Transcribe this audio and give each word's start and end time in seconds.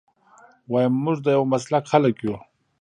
ويم 0.71 0.93
موږ 1.03 1.17
د 1.25 1.27
يو 1.37 1.43
مسلک 1.53 1.83
خلک 1.91 2.15
يو. 2.25 2.35